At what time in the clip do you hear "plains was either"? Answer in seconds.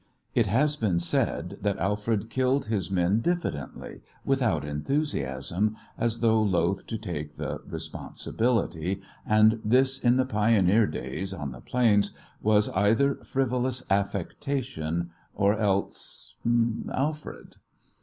11.61-13.17